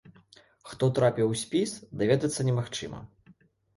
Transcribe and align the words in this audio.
Хто 0.69 0.87
трапіў 0.99 1.29
у 1.35 1.37
спіс, 1.43 1.75
даведацца 2.03 2.49
немагчыма. 2.49 3.07